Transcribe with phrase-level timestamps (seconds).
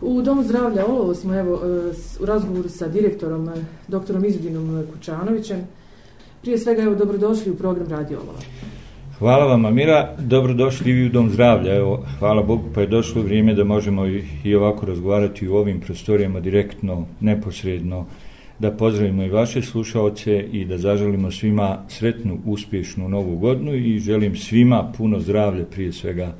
[0.00, 1.92] U Domu zdravlja Olovo smo evo, e,
[2.22, 3.52] u razgovoru sa direktorom, e,
[3.88, 5.60] doktorom Izudinom e, Kučanovićem.
[6.42, 8.38] Prije svega, evo, dobrodošli u program Radio Olova.
[9.18, 10.16] Hvala vam, Amira.
[10.18, 11.76] Dobrodošli vi u Dom zdravlja.
[11.76, 15.80] Evo, hvala Bogu, pa je došlo vrijeme da možemo i, i ovako razgovarati u ovim
[15.80, 18.06] prostorijama direktno, neposredno,
[18.58, 24.36] da pozdravimo i vaše slušaoce i da zaželimo svima sretnu, uspješnu novu godinu i želim
[24.36, 26.32] svima puno zdravlja prije svega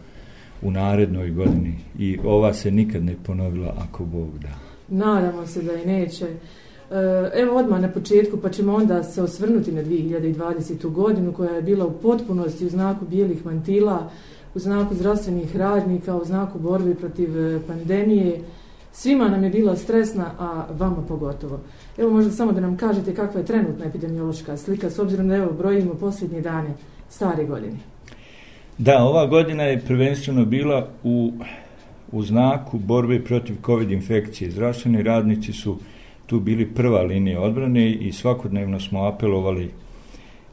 [0.62, 1.78] u narednoj godini.
[1.98, 4.48] I ova se nikad ne ponovila ako Bog da.
[4.88, 6.24] Nadamo se da i neće.
[6.24, 10.90] E, evo odmah na početku, pa ćemo onda se osvrnuti na 2020.
[10.90, 14.10] godinu koja je bila u potpunosti u znaku bijelih mantila,
[14.54, 18.40] u znaku zdravstvenih radnika, u znaku borbe protiv e, pandemije.
[18.92, 21.60] Svima nam je bila stresna, a vama pogotovo.
[21.98, 25.52] Evo možda samo da nam kažete kakva je trenutna epidemiološka slika, s obzirom da evo
[25.52, 26.74] brojimo posljednje dane
[27.08, 27.76] stare godine.
[28.80, 31.32] Da, ova godina je prvenstveno bila u,
[32.12, 34.50] u znaku borbe protiv COVID infekcije.
[34.50, 35.78] Zdravstveni radnici su
[36.26, 39.70] tu bili prva linija odbrane i svakodnevno smo apelovali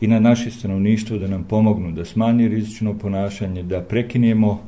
[0.01, 4.61] i na naše stanovništvo da nam pomognu da smanji rizično ponašanje, da prekinemo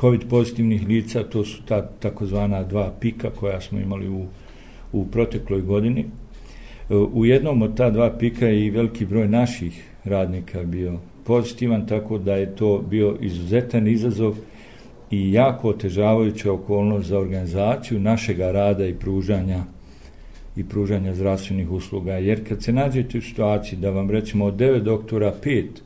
[0.00, 4.26] COVID pozitivnih lica, to su ta takozvana dva pika koja smo imali u
[5.00, 6.00] u protekloj godini.
[6.00, 12.18] E, u jednom od ta dva pika i veliki broj naših radnika bio pozitivan, tako
[12.18, 14.36] da je to bio izuzetan izazov
[15.10, 19.64] i jako otežavajuća okolnost za organizaciju našega rada i pružanja
[20.56, 22.12] i pružanja zdravstvenih usluga.
[22.12, 25.82] Jer kad se nađete u situaciji da vam recimo od devet doktora pet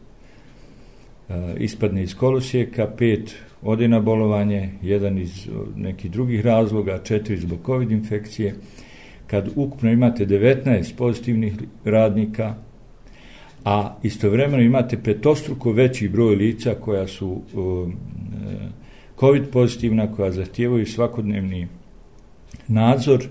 [1.28, 7.59] uh, ispadne iz kolosijeka, pet ode na bolovanje, jedan iz nekih drugih razloga, četiri zbog
[7.66, 8.54] COVID infekcije,
[9.31, 11.55] kad ukupno imate 19 pozitivnih
[11.85, 12.55] radnika,
[13.65, 17.95] a istovremeno imate petostruko veći broj lica koja su um, e,
[19.21, 21.69] COVID pozitivna, koja zahtijevaju svakodnevni
[22.69, 23.25] nadzor,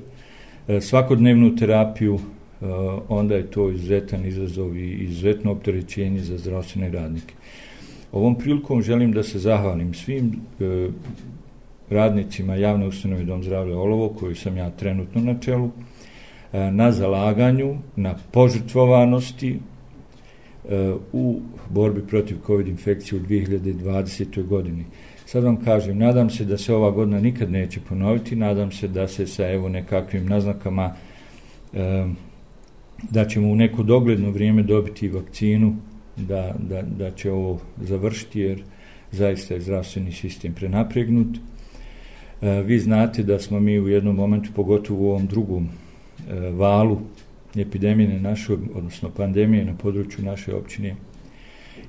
[0.67, 2.65] e, svakodnevnu terapiju, e,
[3.09, 7.33] onda je to izuzetan izazov i izuzetno opterećenje za zdravstvene radnike.
[8.11, 10.89] Ovom prilikom želim da se zahvalim svim e,
[11.89, 15.69] radnicima javne ustanove Dom zdravlja Olovo, koji sam ja trenutno na čelu,
[16.53, 19.59] E, na zalaganju, na požrtvovanosti
[20.69, 24.45] e, u borbi protiv COVID infekcije u 2020.
[24.45, 24.85] godini.
[25.25, 29.07] Sad vam kažem, nadam se da se ova godina nikad neće ponoviti, nadam se da
[29.07, 30.93] se sa evo nekakvim naznakama
[31.73, 32.05] e,
[33.11, 35.75] da ćemo u neko dogledno vrijeme dobiti vakcinu,
[36.17, 38.63] da, da, da će ovo završiti, jer
[39.11, 41.37] zaista je zdravstveni sistem prenapregnut.
[42.65, 45.69] Vi znate da smo mi u jednom momentu, pogotovo u ovom drugom
[46.29, 46.99] E, valu
[47.55, 50.95] epidemije našu odnosno pandemije na području naše općine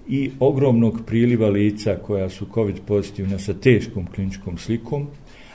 [0.09, 5.07] i ogromnog priliva lica koja su COVID pozitivna sa teškom kliničkom slikom,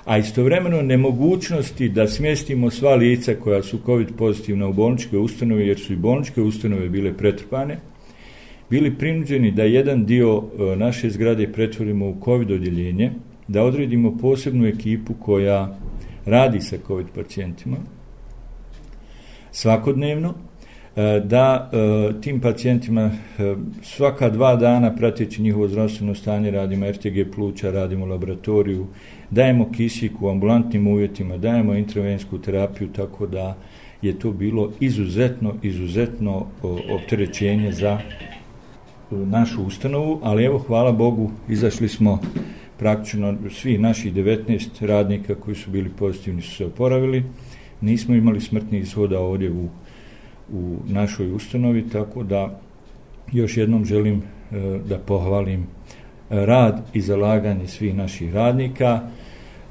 [0.06, 5.80] a istovremeno nemogućnosti da smjestimo sva lica koja su COVID pozitivna u bolničke ustanove, jer
[5.80, 7.78] su i bolničke ustanove bile pretrpane,
[8.70, 13.12] bili prinuđeni da jedan dio e, naše zgrade pretvorimo u COVID odjeljenje,
[13.48, 15.80] da odredimo posebnu ekipu koja
[16.26, 17.78] radi sa COVID pacijentima
[19.56, 20.34] svakodnevno,
[20.96, 27.32] e, da e, tim pacijentima e, svaka dva dana prateći njihovo zdravstveno stanje radimo RTG
[27.36, 28.88] pluća, radimo laboratoriju,
[29.32, 33.56] dajemo kisik u ambulantnim uvjetima, dajemo intravensku terapiju, tako da
[34.02, 36.46] je to bilo izuzetno, izuzetno
[36.96, 38.00] opterećenje za
[39.12, 42.20] našu ustanovu, ali evo, hvala Bogu, izašli smo
[42.80, 47.24] praktično svi naših 19 radnika koji su bili pozitivni su se oporavili.
[47.86, 49.70] Nismo imali smrtnih ishoda ovdje u,
[50.54, 52.60] u našoj ustanovi, tako da
[53.32, 54.22] još jednom želim
[54.52, 55.66] e, da pohvalim e,
[56.30, 59.00] rad i zalaganje svih naših radnika.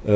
[0.05, 0.11] E,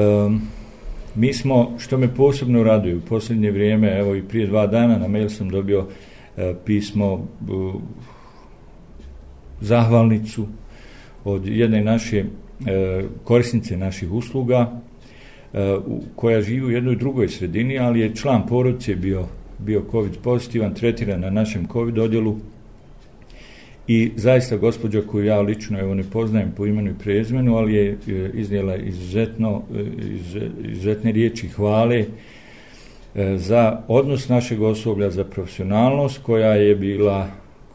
[1.15, 5.07] mi smo, što me posebno raduje u posljednje vrijeme, evo i prije dva dana na
[5.07, 5.87] mail sam dobio
[6.37, 7.51] e, pismo e,
[9.61, 10.47] zahvalnicu
[11.23, 12.25] od jedne naše e,
[13.23, 14.81] korisnice naših usluga
[15.53, 15.77] E,
[16.15, 19.25] koja živi u jednoj drugoj sredini, ali je član porodice bio,
[19.59, 22.35] bio COVID pozitivan, tretiran na našem COVID odjelu.
[23.87, 27.91] I zaista gospođa koju ja lično evo ne poznajem po imenu i prezmenu, ali je
[27.91, 27.95] e,
[28.33, 29.83] iznijela izuzetno, e,
[30.63, 32.05] izuzetne riječi hvale
[33.35, 37.27] za odnos našeg osoblja, za profesionalnost koja je bila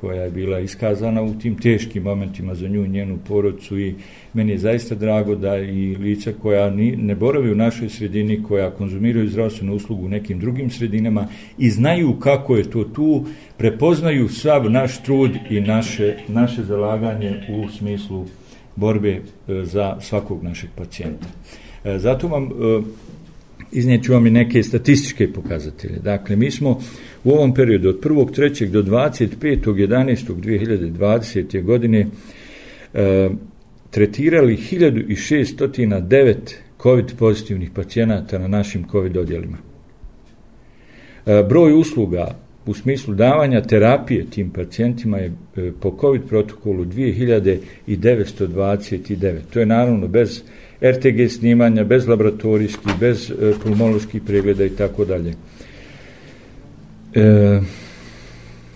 [0.04, 3.94] koja je bila iskazana u tim teškim momentima za nju i njenu porodcu i
[4.34, 8.70] meni je zaista drago da i lica koja ni, ne boravi u našoj sredini, koja
[8.70, 11.26] konzumiraju zdravstvenu uslugu u nekim drugim sredinama
[11.58, 13.24] i znaju kako je to tu,
[13.56, 18.26] prepoznaju sav naš trud i naše, naše zalaganje u smislu
[18.76, 19.20] borbe e,
[19.64, 21.26] za svakog našeg pacijenta.
[21.84, 22.50] E, zato vam e,
[23.75, 25.99] iznijeću vam i neke statističke pokazatelje.
[25.99, 26.81] Dakle, mi smo
[27.25, 28.71] u ovom periodu od 1.3.
[28.71, 31.62] do 25.11.2020.
[31.62, 32.06] godine
[32.94, 33.29] e,
[33.91, 36.35] tretirali 1609
[36.82, 39.59] COVID pozitivnih pacijenata na našim COVID odjelima.
[41.26, 49.38] E, broj usluga u smislu davanja terapije tim pacijentima je e, po COVID protokolu 2929.
[49.53, 50.43] To je naravno bez
[50.84, 55.34] RTG snimanja, bez laboratorijskih, bez e, pulmoloških pregleda i tako dalje.
[57.14, 57.60] E,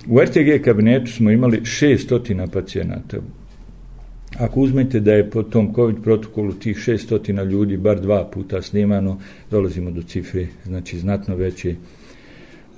[0.06, 3.16] u RTG kabinetu smo imali 600 pacijenata.
[4.38, 9.20] Ako uzmete da je po tom COVID protokolu tih 600 ljudi bar dva puta snimano,
[9.50, 11.75] dolazimo do cifre, znači znatno veće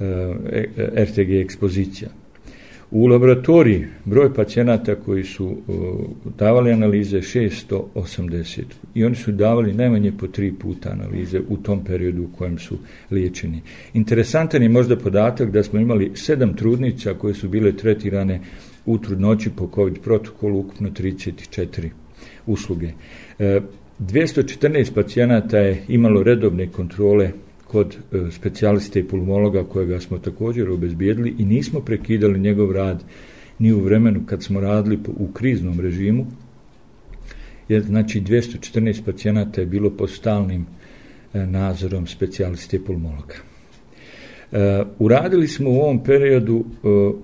[0.00, 0.04] e,
[0.52, 2.19] e RTG ekspozicija.
[2.90, 5.56] U laboratoriji broj pacijenata koji su
[6.38, 8.62] davali analize 680
[8.94, 12.78] i oni su davali najmanje po tri puta analize u tom periodu u kojem su
[13.10, 13.60] liječeni.
[13.94, 18.40] Interesantan je možda podatak da smo imali sedam trudnica koje su bile tretirane
[18.86, 21.88] u trudnoći po COVID protokolu, ukupno 34
[22.46, 22.90] usluge.
[23.38, 23.60] E,
[24.00, 27.30] 214 pacijenata je imalo redovne kontrole
[27.70, 33.04] kod e, specijaliste i pulmologa kojega smo također obezbijedili i nismo prekidali njegov rad
[33.58, 36.26] ni u vremenu kad smo radili u kriznom režimu,
[37.68, 40.66] jer znači 214 pacijenata je bilo pod stalnim
[41.34, 43.34] e, nadzorom specijaliste i pulmologa.
[44.52, 46.64] E, uradili smo u ovom periodu e,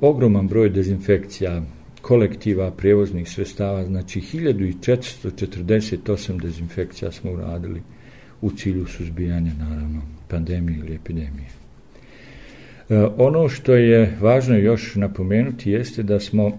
[0.00, 1.62] ogroman broj dezinfekcija,
[2.02, 7.82] kolektiva, prevoznih svestava, znači 1448 dezinfekcija smo uradili
[8.40, 11.48] u cilju suzbijanja, naravno, pandemije ili epidemije.
[12.88, 16.58] E, ono što je važno još napomenuti jeste da smo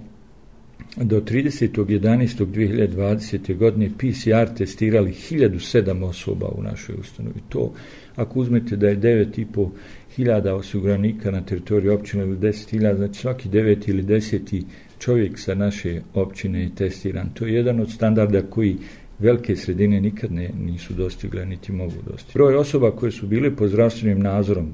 [0.96, 3.58] do 30.11.2020.
[3.58, 7.40] godine PCR testirali 1007 osoba u našoj ustanovi.
[7.50, 7.74] To,
[8.16, 9.70] ako uzmete da je 9,5
[10.16, 14.64] hiljada osiguranika na teritoriju općine ili 10 hiljada, znači svaki 9 ili 10
[15.00, 17.30] čovjek sa naše općine je testiran.
[17.34, 18.78] To je jedan od standarda koji
[19.20, 22.34] velike sredine nikad ne, nisu dostigle, niti mogu dostići.
[22.34, 24.74] Broj osoba koje su bile pod zdravstvenim nazorom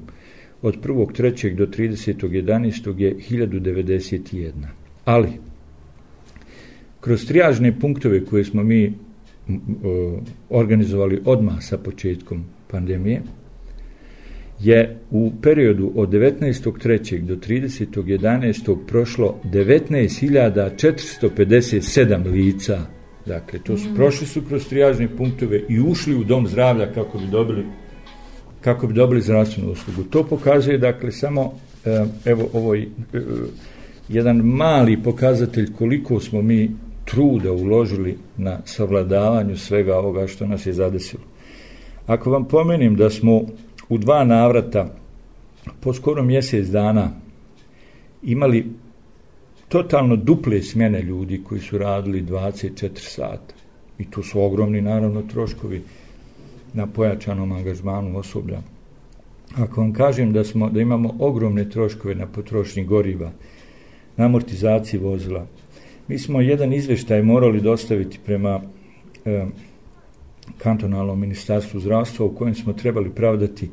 [0.62, 1.54] od 1.3.
[1.54, 3.00] do 30.11.
[3.00, 4.50] je 1091.
[5.04, 5.28] Ali,
[7.00, 8.92] kroz trijažne punktove koje smo mi
[9.84, 10.20] o,
[10.50, 13.22] organizovali odmah sa početkom pandemije,
[14.60, 17.20] je u periodu od 19.3.
[17.20, 18.76] do 30.11.
[18.86, 22.86] prošlo 19.457 lica
[23.26, 27.26] Dakle, to su, prošli su kroz trijažne punktove i ušli u dom zdravlja kako bi
[27.26, 27.64] dobili
[28.60, 30.02] kako bi dobili zdravstvenu uslugu.
[30.02, 31.52] To pokazuje, dakle, samo
[31.84, 33.20] eh, evo ovo je eh,
[34.08, 36.70] jedan mali pokazatelj koliko smo mi
[37.04, 41.22] truda uložili na savladavanju svega ovoga što nas je zadesilo.
[42.06, 43.42] Ako vam pomenim da smo
[43.88, 44.94] u dva navrata
[45.80, 47.10] po skoro mjesec dana
[48.22, 48.66] imali
[49.68, 53.54] totalno duple smjene ljudi koji su radili 24 sata.
[53.98, 55.82] I to su ogromni, naravno, troškovi
[56.72, 58.60] na pojačanom angažmanu osoblja.
[59.56, 63.30] Ako vam kažem da, smo, da imamo ogromne troškove na potrošnji goriva,
[64.16, 65.46] na amortizaciji vozila,
[66.08, 68.60] mi smo jedan izveštaj morali dostaviti prema
[69.24, 69.46] e,
[70.58, 73.70] kantonalnom ministarstvu zdravstva u kojem smo trebali pravdati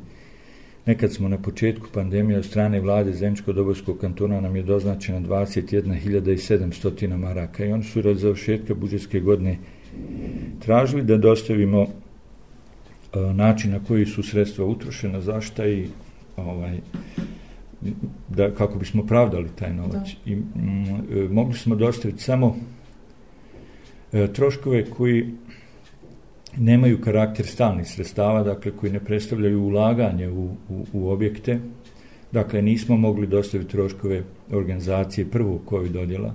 [0.86, 7.64] Nekad smo na početku pandemije od strane vlade Zemčko-Dobojskog kantona nam je doznačena 21.700 maraka
[7.64, 9.58] i oni su od završetka budžetske godine
[10.60, 11.86] tražili da dostavimo
[13.14, 15.86] način na koji su sredstva utrošena, zašta i
[16.36, 16.78] ovaj,
[18.28, 19.92] da, kako bismo pravdali taj novac.
[19.92, 20.30] Da.
[20.30, 20.44] I, m,
[21.12, 22.56] e, mogli smo dostaviti samo
[24.12, 25.26] e, troškove koji
[26.56, 31.58] nemaju karakter stalnih sredstava, dakle koji ne predstavljaju ulaganje u, u, u objekte.
[32.32, 36.34] Dakle, nismo mogli dostaviti troškove organizacije prvog COVID odjela,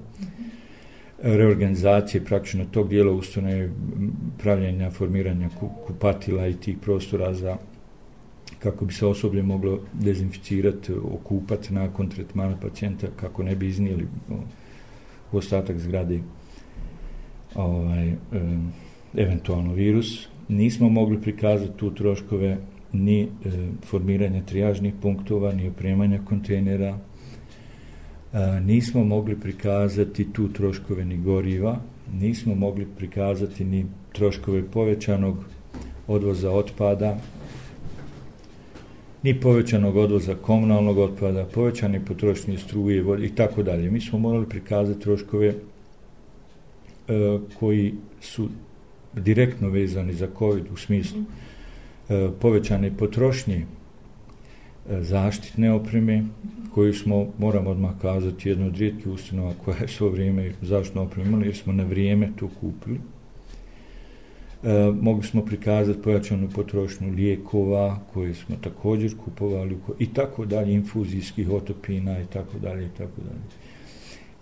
[1.22, 3.70] reorganizacije praktično tog dijela ustane
[4.38, 5.50] pravljenja, formiranja
[5.88, 7.58] kupatila i tih prostora za
[8.60, 14.08] kako bi se osoblje moglo dezinficirati, okupati nakon tretmana pacijenta, kako ne bi iznijeli
[15.32, 16.20] u ostatak zgrade
[17.56, 18.74] ovaj, um,
[19.18, 20.28] eventualno virus.
[20.48, 22.58] Nismo mogli prikazati tu troškove
[22.94, 23.28] ni e,
[23.86, 26.98] formiranja trijažnih punktova, ni opremanja kontejnera.
[28.34, 31.80] E, nismo mogli prikazati tu troškove ni goriva,
[32.14, 35.46] nismo mogli prikazati ni troškove povećanog
[36.08, 37.18] odvoza otpada,
[39.24, 43.92] ni povećanog odvoza komunalnog otpada, povećane potrošnje struje vode i tako dalje.
[43.92, 45.56] Mi smo morali prikazati troškove e,
[47.60, 48.50] koji su
[49.20, 51.22] direktno vezani za COVID u smislu
[52.10, 53.66] e, povećane potrošnje e,
[55.04, 56.24] zaštitne opreme,
[56.74, 61.46] koju smo, moram odmah kazati, jedno od rijetkih ustanova koja je svo vrijeme zaštitno opremila,
[61.46, 63.00] jer smo na vrijeme to kupili.
[64.64, 71.50] E, mogli smo prikazati pojačanu potrošnju lijekova koje smo također kupovali i tako dalje, infuzijskih
[71.50, 73.42] otopina i tako dalje i tako dalje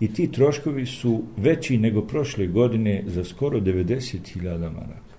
[0.00, 5.16] i ti troškovi su veći nego prošle godine za skoro 90.000 maraka.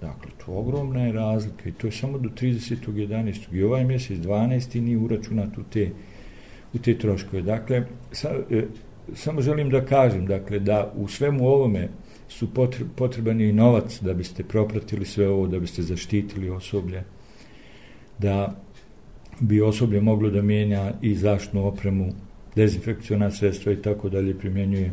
[0.00, 3.54] Dakle, to ogromna je razlika i to je samo do 30.11.
[3.54, 4.80] I ovaj mjesec 12.
[4.80, 5.90] nije uračunat u te,
[6.74, 7.42] u te troškove.
[7.42, 8.66] Dakle, sa, e,
[9.14, 11.88] samo želim da kažem, dakle, da u svemu ovome
[12.28, 12.48] su
[12.96, 17.04] potreban i novac da biste propratili sve ovo, da biste zaštitili osoblje,
[18.18, 18.56] da
[19.40, 22.12] bi osoblje moglo da mijenja i zaštnu opremu
[22.56, 24.92] dezinfekcijona sredstva i tako dalje primjenjuje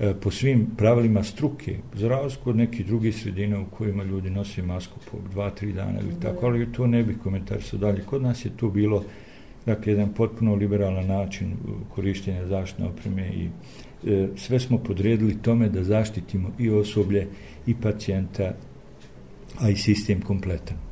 [0.00, 4.62] e, po svim pravilima struke, za razliku od nekih drugih sredina u kojima ljudi nosi
[4.62, 8.02] masku po dva, tri dana ili tako, ali to ne bi komentar sa dalje.
[8.02, 9.04] Kod nas je to bilo
[9.66, 11.52] dakle, jedan potpuno liberalan način
[11.94, 13.48] korištenja zaštitne opreme i
[14.10, 17.26] e, sve smo podredili tome da zaštitimo i osoblje
[17.66, 18.54] i pacijenta,
[19.60, 20.87] a i sistem kompletan.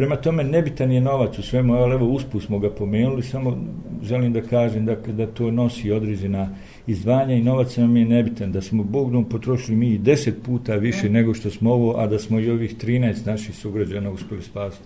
[0.00, 3.58] Prema tome, nebitan je novac u svemu, ali evo usput smo ga pomenuli, samo
[4.02, 6.48] želim da kažem dakle, da to nosi određena
[6.86, 11.34] izdvanja i novac nam je nebitan, da smo Bogdom potrošili mi deset puta više nego
[11.34, 14.84] što smo ovo, a da smo i ovih 13 naših sugrađana uspeli spasiti.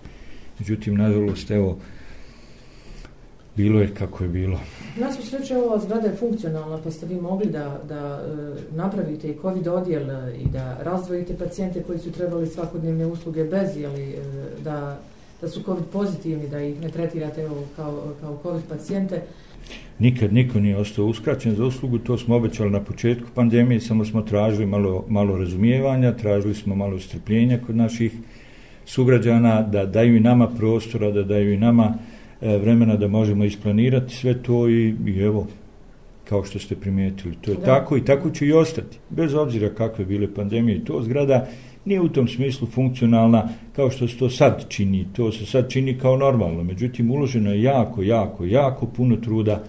[0.59, 1.79] Međutim, nažalost, evo,
[3.57, 4.61] bilo je kako je bilo.
[4.97, 9.29] Na svu sreću ova zgrada je funkcionalna, pa ste vi mogli da, da e, napravite
[9.29, 14.03] i COVID odjel e, i da razdvojite pacijente koji su trebali svakodnevne usluge bez, jeli,
[14.03, 14.21] e,
[14.65, 14.99] da,
[15.41, 19.23] da su COVID pozitivni, da ih ne tretirate evo, kao, kao COVID pacijente.
[19.99, 24.23] Nikad niko nije ostao uskraćen za uslugu, to smo obećali na početku pandemije, samo smo
[24.23, 28.13] tražili malo, malo razumijevanja, tražili smo malo strpljenja kod naših
[28.87, 32.14] sugrađana, da daju i nama prostora, da daju i nama E,
[32.45, 35.47] vremena da možemo isplanirati sve to i, i evo,
[36.25, 37.65] kao što ste primijetili, to je da.
[37.65, 40.85] tako i tako će i ostati, bez obzira kakve bile pandemije.
[40.85, 41.47] To zgrada
[41.85, 45.99] nije u tom smislu funkcionalna kao što se to sad čini, to se sad čini
[45.99, 49.65] kao normalno, međutim uloženo je jako, jako, jako puno truda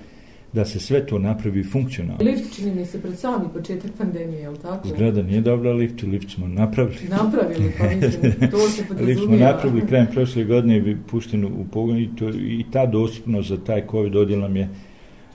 [0.56, 2.24] da se sve to napravi funkcionalno.
[2.24, 4.88] Lift čini mi se pred sami početak pandemije, je li tako?
[4.88, 7.08] Zgrada nije dobra lift, lift smo napravili.
[7.10, 9.06] Napravili, pa mislim, to se podrazumijeva.
[9.08, 13.50] lift smo napravili, krajem prošle godine je pušten u pogon i, to, i ta dostupnost
[13.50, 14.70] za taj COVID odjel nam je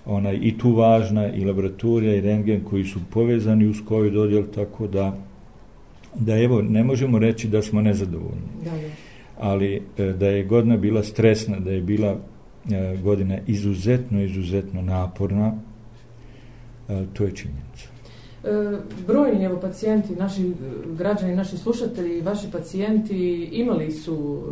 [0.06, 4.86] onaj, i tu važna, i laboratorija, i rengen koji su povezani uz COVID odjel, tako
[4.86, 5.16] da,
[6.14, 8.48] da evo, ne možemo reći da smo nezadovoljni.
[8.64, 8.76] Da, da.
[9.38, 12.16] Ali e, da je godina bila stresna, da je bila
[13.02, 15.52] godina izuzetno, izuzetno naporna,
[16.88, 17.88] e, to je činjenica.
[18.44, 20.52] E, brojni evo pacijenti, naši
[20.98, 24.42] građani, naši slušatelji, vaši pacijenti imali su,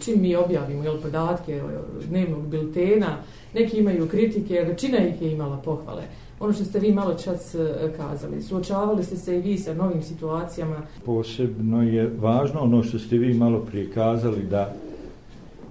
[0.00, 1.62] čim mi objavimo jel, podatke
[2.08, 3.16] dnevnog biltena,
[3.54, 6.02] neki imaju kritike, većina ih je imala pohvale.
[6.40, 7.58] ono što ste vi malo čas e,
[7.96, 8.42] kazali.
[8.42, 10.76] Suočavali ste se i vi sa novim situacijama.
[11.04, 14.83] Posebno je važno ono što ste vi malo prije kazali da e,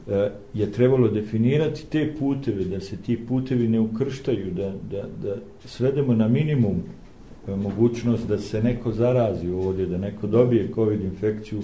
[0.10, 5.36] E, je trebalo definirati te puteve, da se ti putevi ne ukrštaju, da, da, da
[5.66, 6.76] svedemo na minimum
[7.48, 11.62] e, mogućnost da se neko zarazi ovdje, da neko dobije COVID infekciju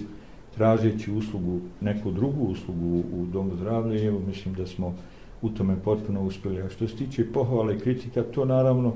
[0.55, 4.95] tražeći uslugu, neku drugu uslugu u domu zdravlja i evo mislim da smo
[5.41, 6.61] u tome potpuno uspjeli.
[6.61, 8.93] A što se tiče pohvale i kritika, to naravno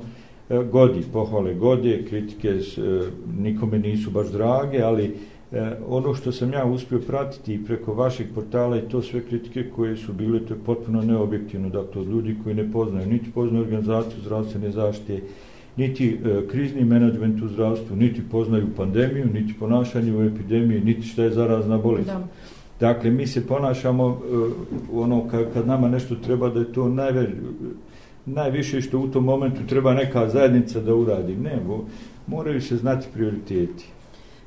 [0.50, 2.60] e, godi, pohvale gode, kritike
[3.40, 5.16] nikome nisu baš drage, ali
[5.88, 10.14] ono što sam ja uspio pratiti preko vašeg portala i to sve kritike koje su
[10.14, 14.72] bile, to je potpuno neobjektivno, dakle od ljudi koji ne poznaju, niti poznaju organizaciju zdravstvene
[14.72, 15.22] zaštite,
[15.78, 16.20] niti
[16.52, 21.78] krizni menadžment u zdravstvu, niti poznaju pandemiju, niti ponašanje u epidemiji, niti šta je zarazna
[21.78, 22.08] bolest.
[22.08, 22.28] Da.
[22.80, 24.18] Dakle, mi se ponašamo uh,
[24.94, 27.30] ono kad, kad nama nešto treba da je to najve,
[28.26, 31.36] najviše što u tom momentu treba neka zajednica da uradi.
[31.36, 31.86] Ne, bo,
[32.28, 33.86] moraju se znati prioriteti.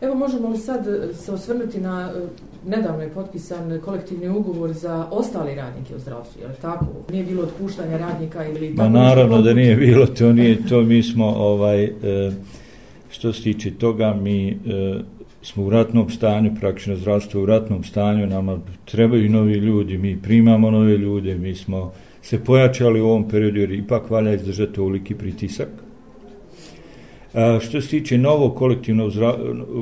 [0.01, 2.29] Evo možemo li sad e, se osvrnuti na uh,
[2.71, 6.87] nedavno je potpisan kolektivni ugovor za ostali radnike u zdravstvu, je li tako?
[7.11, 8.89] Nije bilo otpuštanja radnika ili tako?
[8.91, 12.35] Ma naravno da nije bilo, to nije to, mi smo ovaj, uh,
[13.11, 14.59] što se tiče toga, mi
[15.43, 20.71] smo u ratnom stanju, praktično zdravstvo u ratnom stanju, nama trebaju novi ljudi, mi primamo
[20.71, 25.69] nove ljude, mi smo se pojačali u ovom periodu jer ipak valja izdržati ovoliki pritisak.
[27.37, 29.13] A, što se tiče novog kolektivnog,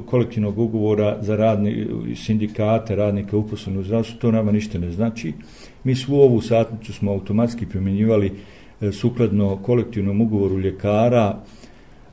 [0.07, 5.33] kolektivnog ugovora za radni, sindikate, radnike uposlene u zdravstvu, to nama ništa ne znači.
[5.85, 8.33] Mi svu ovu satnicu smo automatski primjenjivali
[8.81, 11.39] e, sukladno kolektivnom ugovoru ljekara,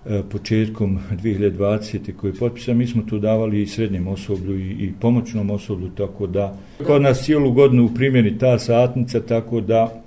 [0.06, 2.16] e, početkom 2020.
[2.16, 6.28] koji je potpisan, mi smo tu davali i srednjem osoblju i, i pomoćnom osoblju, tako
[6.28, 10.04] da kod nas cijelu godinu u primjeni ta satnica, tako da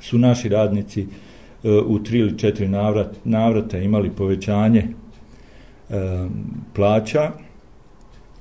[0.00, 1.08] su naši radnici uh,
[1.86, 4.86] u tri ili četiri navrat, navrata imali povećanje
[5.90, 6.28] e,
[6.74, 7.30] plaća,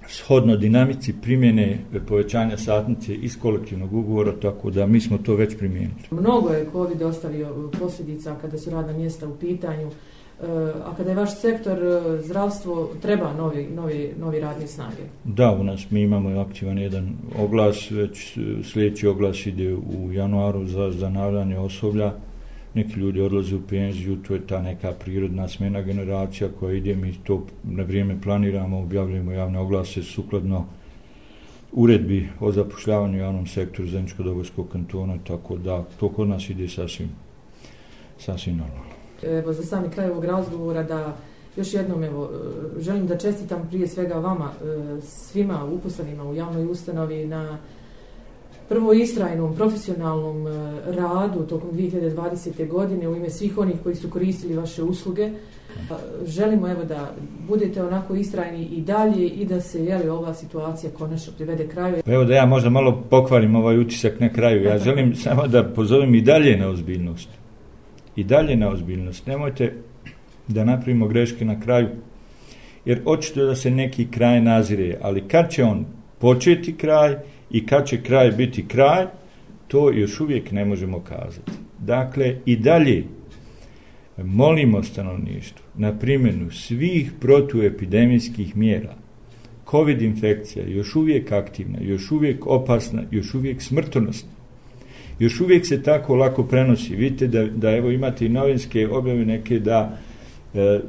[0.07, 6.01] shodno dinamici primjene povećanja satnice iz kolektivnog ugovora, tako da mi smo to već primijenili.
[6.11, 9.89] Mnogo je COVID ostavio posljedica kada su radna mjesta u pitanju.
[10.85, 15.03] A kada je vaš sektor e, zdravstvo, treba novi, novi, novi radni snage?
[15.23, 20.91] Da, u nas mi imamo aktivan jedan oglas, već sljedeći oglas ide u januaru za
[20.91, 22.13] zanavljanje osoblja.
[22.77, 27.13] Neki ljudi odlaze u penziju, to je ta neka prirodna smjena generacija koja ide, mi
[27.23, 30.65] to na vrijeme planiramo, objavljujemo javne oglase sukladno
[31.71, 37.09] uredbi o zapošljavanju javnom sektoru Zeničko-Dobojskog kantona, tako da to kod nas ide sasvim,
[38.19, 38.93] sasvim normalno.
[39.23, 41.17] Evo, za sami kraj ovog razgovora da
[41.55, 42.29] još jednom evo,
[42.77, 47.57] e, želim da čestitam prije svega vama, e, svima uposlenima u javnoj ustanovi na
[48.69, 50.51] prvo istrajnom profesionalnom e,
[50.85, 52.67] radu tokom 2020.
[52.67, 55.29] godine u ime svih onih koji su koristili vaše usluge.
[56.25, 57.11] Želimo evo da
[57.47, 61.95] budete onako istrajni i dalje i da se jeli ova situacija konačno privede kraju.
[62.05, 64.63] Pa evo da ja možda malo pokvarim ovaj utisak na kraju.
[64.63, 67.29] Ja želim samo da pozovem i dalje na ozbiljnost
[68.15, 69.27] i dalje na ozbiljnost.
[69.27, 69.73] Nemojte
[70.47, 71.87] da napravimo greške na kraju,
[72.85, 75.85] jer očito da se neki kraj nazire, ali kad će on
[76.19, 77.17] početi kraj
[77.51, 79.05] i kad će kraj biti kraj,
[79.67, 81.51] to još uvijek ne možemo kazati.
[81.79, 83.03] Dakle, i dalje
[84.17, 88.95] molimo stanovništvo na primjenu svih protuepidemijskih mjera.
[89.71, 94.37] COVID infekcija još uvijek aktivna, još uvijek opasna, još uvijek smrtonosna
[95.19, 96.95] još uvijek se tako lako prenosi.
[96.95, 99.97] Vidite da, da evo imate i novinske objave neke da
[100.53, 100.79] e,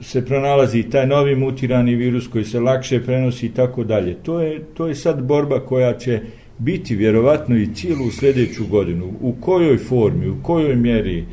[0.00, 4.14] se pronalazi taj novi mutirani virus koji se lakše prenosi i tako dalje.
[4.14, 6.20] To je, to je sad borba koja će
[6.58, 9.12] biti vjerovatno i cijelu sljedeću godinu.
[9.20, 11.24] U kojoj formi, u kojoj mjeri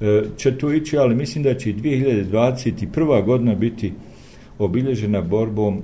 [0.00, 3.24] e, će to ići, ali mislim da će i 2021.
[3.24, 3.92] godina biti
[4.58, 5.82] obilježena borbom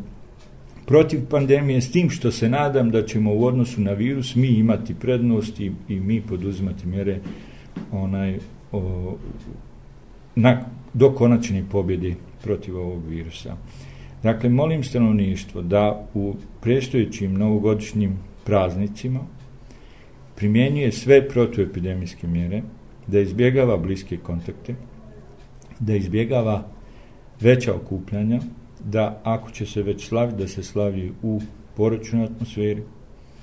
[0.87, 4.95] protiv pandemije s tim što se nadam da ćemo u odnosu na virus mi imati
[4.95, 7.21] prednost i, i mi poduzimati mjere
[7.93, 8.39] onaj
[8.73, 9.17] o,
[10.37, 10.63] na,
[10.95, 13.57] do konačni pobjedi protiv ovog virusa.
[14.23, 19.21] Dakle, molim stanovništvo da u prestojećim novogodišnjim praznicima
[20.37, 22.63] primjenjuje sve protuepidemijske mjere,
[23.07, 24.75] da izbjegava bliske kontakte,
[25.79, 26.65] da izbjegava
[27.41, 28.41] veća okupljanja,
[28.85, 31.41] da ako će se već slaviti, da se slavi u
[31.77, 32.83] poročnoj atmosferi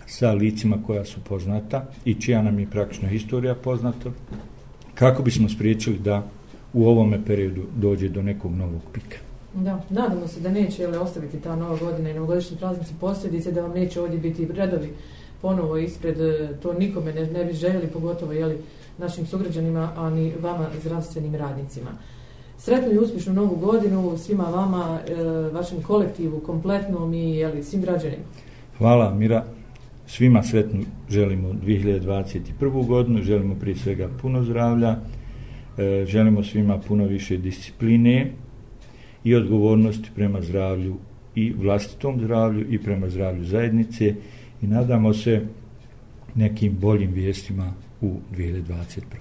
[0.05, 4.11] sa licima koja su poznata i čija nam je praktično historija poznata,
[4.95, 6.27] kako bismo spriječili da
[6.73, 9.17] u ovome periodu dođe do nekog novog pika.
[9.53, 13.61] Da, nadamo se da neće ali, ostaviti ta nova godina i novogodišnji praznici posljedice, da
[13.61, 14.93] vam neće ovdje biti redovi
[15.41, 16.17] ponovo ispred,
[16.61, 18.57] to nikome ne, ne bi željeli, pogotovo jeli,
[18.97, 21.89] našim sugrađanima, a ni vama zdravstvenim radnicima.
[22.57, 28.23] Sretnu i uspješnu novu godinu svima vama, e, vašem kolektivu, kompletnom i jeli, svim građanima.
[28.77, 29.43] Hvala Mira,
[30.07, 32.87] svima sretnu želimo 2021.
[32.87, 34.95] godinu, želimo prije svega puno zdravlja,
[35.77, 38.31] e, želimo svima puno više discipline
[39.23, 40.95] i odgovornosti prema zdravlju
[41.35, 44.15] i vlastitom zdravlju i prema zdravlju zajednice
[44.61, 45.41] i nadamo se
[46.35, 49.15] nekim boljim vijestima u 2021.